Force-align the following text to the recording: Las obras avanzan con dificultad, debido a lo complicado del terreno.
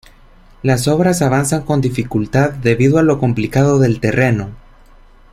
Las 0.63 0.87
obras 0.87 1.21
avanzan 1.21 1.61
con 1.61 1.79
dificultad, 1.79 2.53
debido 2.53 2.97
a 2.97 3.03
lo 3.03 3.19
complicado 3.19 3.77
del 3.77 3.99
terreno. 3.99 4.49